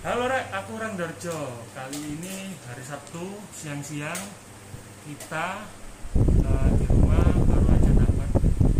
Halo 0.00 0.32
Rek, 0.32 0.48
aku 0.48 0.80
Rangdarjo. 0.80 1.60
Kali 1.76 2.00
ini 2.00 2.56
hari 2.64 2.80
Sabtu 2.80 3.36
siang-siang 3.52 4.16
kita 5.04 5.68
eh, 6.16 6.68
di 6.80 6.88
rumah 6.88 7.20
baru 7.44 7.68
aja 7.68 7.92
dapat 8.00 8.30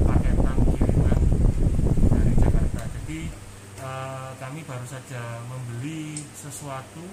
paketan 0.00 0.56
kiriman 0.72 1.20
dari 2.08 2.32
Jakarta. 2.40 2.82
Jadi 2.88 3.20
eh, 3.84 4.30
kami 4.40 4.64
baru 4.64 4.86
saja 4.88 5.44
membeli 5.44 6.24
sesuatu 6.32 7.04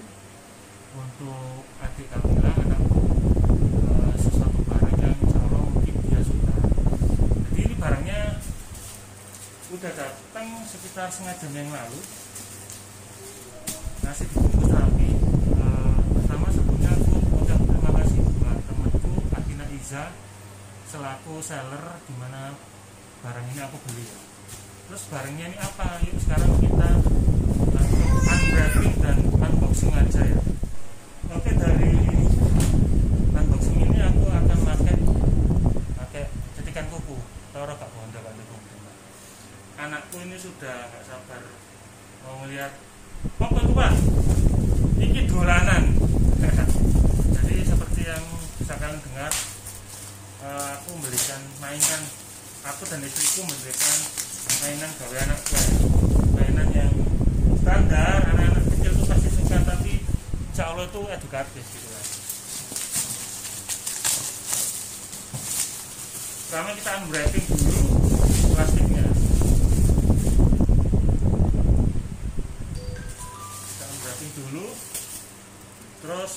untuk 0.95 1.67
adik 1.83 2.07
Kamila 2.07 2.51
anakku 2.63 3.03
eh, 3.91 4.15
sesuatu 4.23 4.59
barang 4.71 4.97
yang 5.03 5.19
insya 5.19 5.39
mungkin 5.51 5.95
dia 6.07 6.23
suka. 6.23 6.55
Jadi 7.51 7.75
barangnya 7.75 8.39
udah 9.67 9.91
datang 9.99 10.47
sekitar 10.63 11.11
setengah 11.11 11.36
jam 11.43 11.51
yang 11.60 11.75
lalu 11.75 12.00
nasi 14.07 14.24
dibungkus 14.32 14.71
rapi 14.71 15.10
Eh, 15.60 15.97
pertama 16.16 16.47
sebelumnya 16.47 16.96
aku 16.96 17.43
ucap 17.43 17.60
terima 17.60 17.92
kasih 17.92 18.24
buat 18.39 18.60
temanku 18.64 19.11
Atina 19.36 19.66
Iza 19.68 20.16
selaku 20.88 21.43
seller 21.43 22.00
di 22.07 22.16
mana 22.16 22.56
barang 23.20 23.46
ini 23.52 23.60
aku 23.60 23.75
beli. 23.83 24.07
Ya. 24.07 24.16
terus 24.88 25.04
barangnya 25.11 25.46
ini 25.52 25.57
apa? 25.60 26.00
Yuk 26.07 26.16
sekarang 26.24 26.56
kita 26.64 26.89
langsung 27.75 28.07
unwrapping 28.24 28.96
dan 29.04 29.18
unboxing 29.28 29.92
aja 29.92 30.24
ya. 30.24 30.39
Oke 31.36 31.52
dari 31.60 31.92
unboxing 33.36 33.78
ini 33.92 34.00
aku 34.08 34.23
akan 34.31 34.58
pakai 34.72 34.95
pakai 36.00 36.23
cetikan 36.55 36.88
kuku. 36.88 37.19
Toro 37.52 37.75
gak 37.75 37.92
bondo 37.92 38.19
anakku 39.78 40.16
ini 40.25 40.39
sudah 40.39 40.89
gak 40.89 41.03
sabar 41.05 41.44
mau 42.23 42.44
melihat 42.47 42.72
apa 43.38 43.59
itu 43.59 43.73
pak 43.75 43.92
ini 44.97 45.19
dolanan 45.38 45.93
jadi 47.38 47.55
seperti 47.61 48.09
yang 48.09 48.25
bisa 48.57 48.73
kalian 48.73 48.97
dengar 49.05 49.30
eh, 50.41 50.69
aku 50.81 50.97
memberikan 50.97 51.41
mainan. 51.61 52.02
Aku 52.67 52.83
dan 52.89 52.99
istriku 53.05 53.45
memberikan 53.45 53.97
mainan 54.65 54.89
gawe 54.97 55.17
anak 55.30 55.39
gue 55.45 55.63
mainan 56.35 56.69
yang 56.73 56.93
standar 57.61 58.27
anak-anak 58.33 58.65
kecil 58.75 58.91
tuh 58.97 59.05
pasti 59.08 59.30
suka 59.30 59.58
tapi 59.61 60.02
insya 60.52 60.73
Allah 60.73 60.89
itu 60.89 61.02
edukatif 61.05 61.63
gitu 61.69 61.88
kan. 61.93 62.05
Pertama 66.49 66.69
kita 66.73 66.91
unwrapping 67.05 67.45
dulu 67.45 67.81
plastiknya 68.58 68.86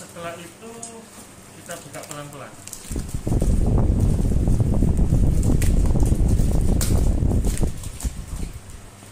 setelah 0.00 0.32
itu 0.40 0.72
kita 1.60 1.74
buka 1.76 2.00
pelan-pelan 2.08 2.52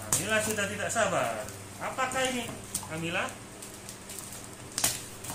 Kamila 0.01 0.39
sudah 0.41 0.67
tidak 0.73 0.89
sabar 0.89 1.45
apakah 1.85 2.23
ini 2.33 2.49
Kamila? 2.89 3.29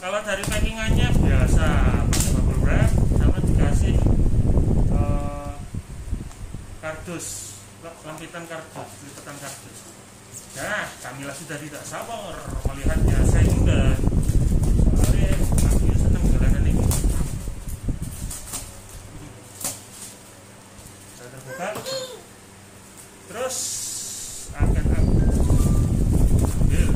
kalau 0.02 0.20
dari 0.26 0.44
packingannya 0.50 1.08
biasa 1.22 1.68
pakai 2.10 2.30
bubble 2.34 2.60
wrap 2.66 2.90
sama 3.22 3.38
dikasih 3.46 3.96
eh, 4.90 5.54
kardus 6.82 7.28
lampitan 8.02 8.50
kardus 8.50 8.90
lipetan 9.06 9.38
kardus 9.38 9.94
Nah, 10.54 10.86
Kamila 11.02 11.34
sudah 11.34 11.58
tidak 11.58 11.82
sabar 11.82 12.38
melihatnya. 12.70 13.26
Saya 13.26 13.42
juga. 13.50 13.98
Soalnya 15.02 15.34
aku 15.66 15.90
senang 15.98 16.26
jalanan 16.30 16.70
ini. 16.70 16.86
Terbuka. 21.44 21.70
Terus 23.28 23.58
akan 24.56 24.86
aku 24.96 25.12
ambil. 26.64 26.88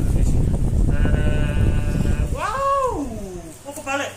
Tada. 0.87 1.29
Wow, 2.31 2.95
oh 3.67 3.73
kebalik, 3.75 4.11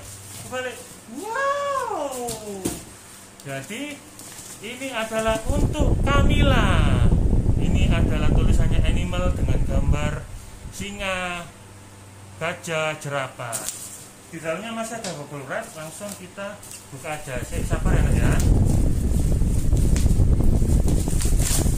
kebalik. 0.46 0.76
Wow. 1.18 2.14
Jadi 3.42 3.98
ini 4.60 4.88
adalah 4.94 5.40
untuk 5.50 5.98
Kamila 6.06 7.00
ini 7.60 7.88
adalah 7.90 8.30
tulisannya 8.32 8.80
animal 8.86 9.32
dengan 9.36 9.58
gambar 9.66 10.22
singa, 10.72 11.44
gajah, 12.40 12.96
jerapah. 13.02 13.56
Di 14.30 14.38
dalamnya 14.38 14.70
masih 14.72 15.02
ada 15.02 15.10
bubble 15.18 15.42
wrap, 15.50 15.66
langsung 15.74 16.08
kita 16.16 16.54
buka 16.94 17.18
aja. 17.18 17.42
Saya 17.42 17.66
sabar 17.66 17.98
ya, 17.98 18.00
Nak, 18.06 18.14
ya. 18.14 18.30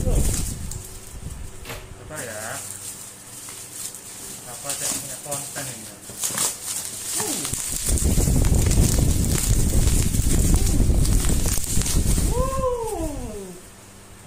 Tuh. 0.05 0.21
Sabar 1.97 2.19
ya. 2.21 2.41
Apa 4.43 4.69
saya 4.71 4.91
punya 4.97 5.17
konten 5.23 5.65
ini? 5.67 5.83
ya. 5.83 5.95
Uh. 7.19 7.43
Uh. 12.33 13.47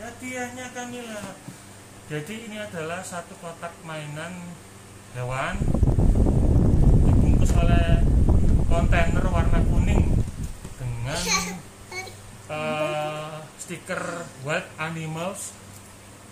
Hadiahnya 0.01 0.67
Kamila. 0.77 1.23
Jadi 2.07 2.35
ini 2.47 2.57
adalah 2.63 3.03
satu 3.03 3.35
kotak 3.43 3.75
mainan 3.83 4.31
hewan 5.19 5.59
dibungkus 7.03 7.51
oleh 7.59 7.99
kontainer 8.71 9.27
warna 9.27 9.59
kuning 9.67 10.15
dengan 10.79 11.23
eh, 12.47 13.35
stiker 13.59 14.23
wild 14.47 14.69
animals 14.79 15.51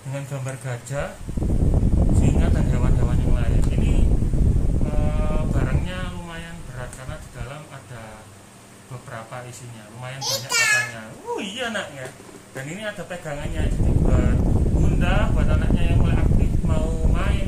dengan 0.07 0.23
gambar 0.31 0.57
gajah, 0.63 1.19
singa 2.23 2.47
dan 2.55 2.65
hewan-hewan 2.71 3.19
yang 3.19 3.35
lain. 3.35 3.63
Ini 3.75 3.95
eh, 4.87 5.43
barangnya 5.51 6.15
lumayan 6.15 6.55
berat 6.71 6.91
karena 6.95 7.17
di 7.19 7.29
dalam 7.35 7.63
ada 7.67 8.23
beberapa 9.15 9.47
isinya, 9.47 9.87
lumayan 9.95 10.19
banyak 10.19 10.51
katanya. 10.51 11.03
Oh 11.23 11.39
iya 11.39 11.71
nak 11.71 11.87
ya. 11.95 12.03
Dan 12.51 12.67
ini 12.67 12.83
ada 12.83 12.99
pegangannya 13.07 13.63
jadi 13.71 13.91
buat 14.03 14.43
bunda, 14.75 15.31
buat 15.31 15.47
anaknya 15.55 15.95
yang 15.95 16.03
mulai 16.03 16.19
aktif 16.19 16.51
mau 16.67 16.91
main 17.15 17.47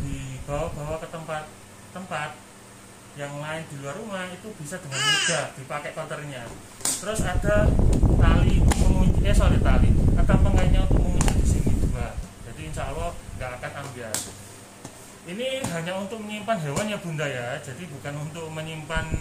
dibawa-bawa 0.00 0.96
ke 1.04 1.08
tempat 1.12 1.52
tempat 1.92 2.30
yang 3.20 3.28
lain 3.44 3.60
di 3.68 3.76
luar 3.84 3.92
rumah 4.00 4.24
itu 4.32 4.48
bisa 4.56 4.80
dengan 4.80 4.96
mudah 4.96 5.44
dipakai 5.60 5.92
counternya. 5.92 6.48
Terus 6.80 7.20
ada 7.28 7.68
tali 8.16 8.56
mengunci, 8.64 9.20
eh 9.20 9.36
sorry 9.36 9.60
tali, 9.60 9.92
ada 10.16 10.32
pengaitnya 10.32 10.80
untuk 10.88 10.96
mengunci 10.96 11.32
di 11.36 11.44
sini 11.44 11.72
dua. 11.92 12.16
Jadi 12.48 12.72
insya 12.72 12.88
Allah 12.88 13.12
nggak 13.36 13.50
akan 13.60 13.72
ambiar. 13.84 14.16
Ini 15.28 15.60
hanya 15.60 15.92
untuk 16.00 16.24
menyimpan 16.24 16.56
hewan 16.64 16.88
ya 16.88 16.96
bunda 16.96 17.28
ya, 17.28 17.60
jadi 17.60 17.84
bukan 17.84 18.14
untuk 18.30 18.48
menyimpan 18.48 19.12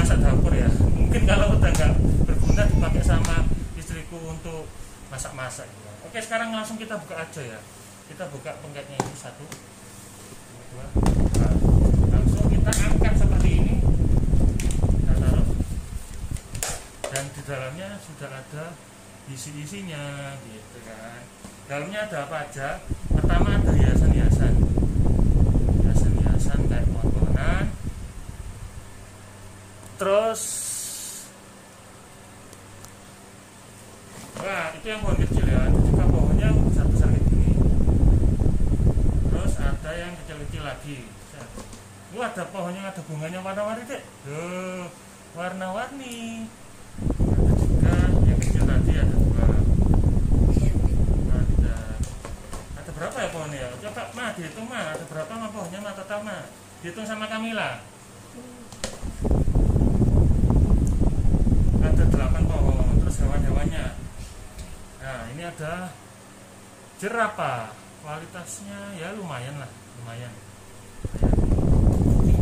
masak 0.00 0.18
dapur 0.24 0.52
ya. 0.56 0.68
Mungkin 0.96 1.22
kalau 1.28 1.60
udah 1.60 1.68
nggak 1.68 1.92
berguna 2.24 2.64
dipakai 2.64 3.04
sama 3.04 3.44
istriku 3.76 4.16
untuk 4.24 4.64
masak-masak. 5.12 5.68
gitu. 5.68 5.88
Oke 6.08 6.18
sekarang 6.24 6.56
langsung 6.56 6.80
kita 6.80 6.96
buka 6.96 7.20
aja 7.20 7.42
ya. 7.44 7.60
Kita 8.08 8.24
buka 8.32 8.56
pengkaitnya 8.64 8.96
ini 8.96 9.14
satu, 9.14 9.44
dua, 10.72 10.86
langsung 12.10 12.48
kita 12.48 12.70
angkat 12.72 13.14
seperti 13.20 13.48
ini. 13.60 13.76
Kita 15.04 15.14
taruh. 15.20 15.48
Dan 17.12 17.24
di 17.36 17.42
dalamnya 17.44 17.88
sudah 18.00 18.30
ada 18.40 18.64
isi-isinya 19.30 20.34
gitu 20.42 20.78
kan. 20.88 21.22
Dalamnya 21.70 22.08
ada 22.10 22.26
apa 22.26 22.50
aja? 22.50 22.82
Pertama 23.14 23.62
ada 23.62 23.70
hiasan-hiasan 23.70 24.54
hiasan-hiasan 25.86 26.60
terus 30.30 30.46
wah 34.38 34.70
itu 34.78 34.86
yang 34.86 35.02
pohon 35.02 35.18
kecil 35.26 35.42
ya. 35.42 35.66
Kan 35.74 36.06
pohonnya 36.06 36.54
besar 36.70 36.86
besar 36.86 37.10
kayak 37.10 37.26
gini. 37.34 37.50
Terus 39.26 39.54
ada 39.58 39.90
yang 39.90 40.14
kecil-kecil 40.22 40.62
lagi. 40.62 41.10
Wah 42.14 42.30
ada 42.30 42.46
pohon 42.46 42.78
yang 42.78 42.86
ada 42.86 43.02
bunganya 43.02 43.42
warna-warni 43.42 43.82
deh 43.90 44.02
Tuh, 44.22 44.86
warna-warni. 45.34 46.46
Ada 47.26 47.52
juga 47.58 47.94
yang 48.30 48.38
kecil 48.38 48.62
tadi 48.70 48.92
ada 49.02 49.14
dua. 49.18 49.46
Ada. 51.26 51.78
Ada 52.78 52.90
berapa 52.94 53.16
ya 53.18 53.28
pohonnya? 53.34 53.66
Coba 53.82 54.02
mah 54.14 54.30
dihitung 54.38 54.70
mah 54.70 54.94
ada 54.94 55.04
berapa 55.10 55.32
mah 55.34 55.50
pohonnya 55.50 55.82
mah 55.82 55.94
total 55.98 56.22
mah 56.22 56.46
dihitung 56.86 57.02
sama 57.02 57.26
Kamila 57.26 57.82
ada 62.00 62.04
delapan 62.16 62.44
pohon 62.44 62.96
terus 63.00 63.20
hewan-hewannya 63.40 63.86
nah 65.00 65.20
ini 65.32 65.42
ada 65.48 65.88
jerapah 67.00 67.72
kualitasnya 68.04 69.00
ya 69.00 69.16
lumayan 69.16 69.56
lah 69.56 69.70
lumayan. 70.00 70.32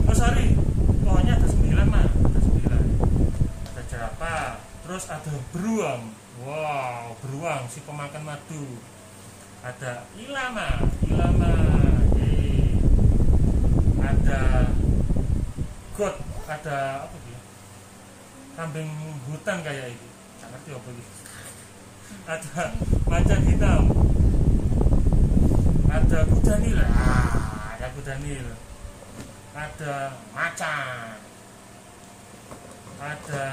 Oh 0.06 0.16
sorry. 0.16 0.54
Pohonnya 1.02 1.34
ada 1.38 1.48
sembilan 1.50 1.86
mah 1.90 2.06
ada 2.06 2.40
sembilan. 2.42 2.84
Ada 3.74 3.82
jerapah 3.90 4.44
terus 4.86 5.04
ada 5.10 5.32
beruang. 5.54 6.02
Wow 6.42 7.18
beruang. 7.22 7.66
Si 7.70 7.82
pemakan 7.82 8.22
madu. 8.22 8.66
Ada 9.62 10.06
ilama. 10.18 10.86
Ilama. 11.06 11.52
Ada 14.02 14.40
got. 15.98 16.16
Ada 16.48 17.04
apa 17.04 17.16
dia 17.28 17.40
kambing 18.56 18.88
hutan 19.28 19.60
kayak 19.60 19.94
nggak 19.94 20.07
ngerti 20.52 20.70
apa 20.74 20.90
ada 22.28 22.64
macan 23.08 23.40
hitam 23.48 23.82
ada 25.88 26.20
kuda 26.28 26.54
nil. 26.60 26.78
Ah, 26.84 27.72
ada 27.72 27.88
kuda 27.96 28.14
nil. 28.20 28.46
Ada 29.56 30.12
macan. 30.36 31.16
Ada 33.00 33.46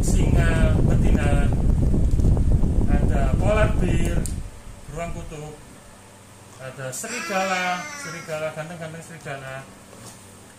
singa 0.00 0.72
betina. 0.88 1.52
Ada 2.88 3.36
polar 3.36 3.76
bear 3.76 4.24
beruang 4.88 5.12
kutub. 5.12 5.52
Ada 6.64 6.88
serigala 6.88 7.84
serigala 8.00 8.56
ganteng-ganteng 8.56 9.04
serigala. 9.04 9.68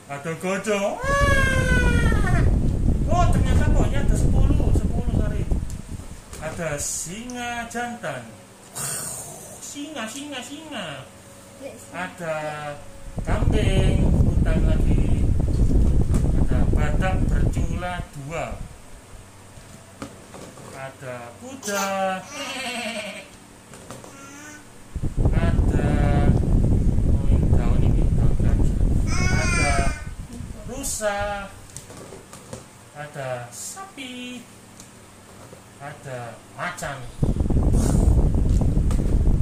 Ada 0.05 0.31
gajah 0.37 0.85
oh 3.09 3.25
ternyata 3.33 3.63
pohonnya 3.73 4.05
ada 4.05 4.15
10 4.17 4.29
10 4.29 5.17
sorry 5.17 5.43
ada 6.55 6.79
singa 6.79 7.67
jantan. 7.67 8.23
Singa 9.59 10.07
singa 10.07 10.39
singa. 10.39 11.03
Ada 11.91 12.35
kambing 13.27 14.07
hutan 14.23 14.63
lagi. 14.63 15.27
Ada 16.47 16.59
badak 16.71 17.15
bercula 17.27 17.99
dua. 18.15 18.55
Ada 20.79 21.15
kuda. 21.43 21.87
Ada 25.35 25.91
oh 27.03 27.23
ini 27.35 27.47
daun 27.51 27.79
ini 27.83 28.03
gajah 28.15 28.59
ada 29.43 29.75
rusa. 30.71 31.51
Ada 32.95 33.51
sapi 33.51 34.39
ada 35.85 36.19
macan. 36.57 36.97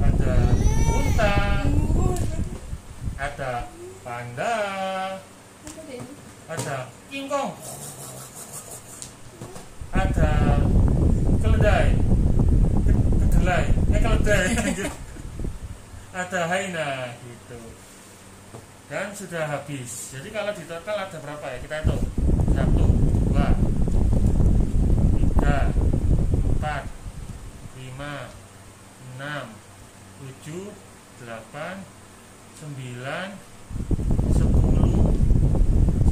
Ada 0.04 0.34
unta. 0.92 1.36
Ada 3.16 3.52
panda. 4.04 4.54
Ada 6.44 6.76
kingkong. 7.08 7.52
Ada 9.94 10.30
keledai. 11.40 11.86
Ke- 12.84 13.04
kedelai. 13.24 13.64
Eh 13.94 14.00
keledai. 14.04 14.44
Ada 16.14 16.46
haina 16.46 17.10
gitu. 17.26 17.58
Dan 18.86 19.10
sudah 19.18 19.50
habis. 19.50 20.14
Jadi 20.14 20.30
kalau 20.30 20.54
di 20.54 20.62
total 20.62 20.94
ada 20.94 21.18
berapa 21.18 21.42
ya? 21.42 21.58
Kita 21.58 21.74
hitung. 21.82 22.02
Satu 22.54 22.84
4 26.64 26.88
5 27.76 27.92
6 30.42 30.72
7 31.20 31.84
8 32.72 32.94
9 32.94 33.28
10 34.24 34.54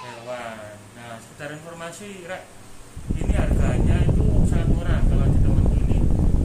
hewan. 0.06 0.78
Nah 0.96 1.18
informasi 1.46 2.26
ini 3.16 3.34
harganya 3.34 3.96
itu 4.06 4.26
sangat 4.46 4.68
murah 4.70 5.00
kalau 5.06 5.26
di 5.30 5.38
temanku 5.38 5.74
ini. 5.86 5.98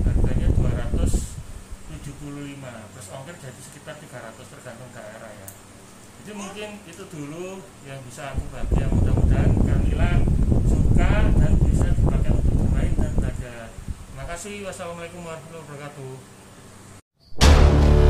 Harganya 0.05 0.47
275 0.53 2.93
terus 2.93 3.07
ongkir 3.13 3.35
jadi 3.41 3.61
sekitar 3.61 3.95
300 3.97 4.53
tergantung 4.53 4.89
daerah 4.93 5.31
ya. 5.33 5.47
Jadi 6.21 6.31
mungkin 6.37 6.69
itu 6.85 7.03
dulu 7.09 7.57
yang 7.85 7.99
bisa 8.05 8.37
aku 8.37 8.45
bagi 8.53 8.77
yang 8.77 8.93
mudah-mudahan 8.93 9.49
kalian 9.65 10.19
dan 11.37 11.53
bisa 11.61 11.87
dipakai 11.93 12.31
untuk 12.33 12.53
bermain 12.57 12.93
dan 12.97 13.11
belajar. 13.13 13.69
Terima 13.73 14.25
kasih. 14.25 14.55
Wassalamualaikum 14.65 15.21
warahmatullahi 15.21 15.63
wabarakatuh. 15.65 16.41
thank 17.31 17.65
you 17.65 18.01